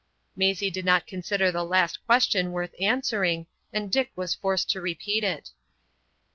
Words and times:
Maisie 0.35 0.71
did 0.71 0.83
not 0.83 1.05
consider 1.05 1.51
the 1.51 1.63
last 1.63 2.03
question 2.07 2.53
worth 2.53 2.73
answering, 2.79 3.45
and 3.71 3.91
Dick 3.91 4.11
was 4.15 4.33
forced 4.33 4.67
to 4.71 4.81
repeat 4.81 5.23
it. 5.23 5.51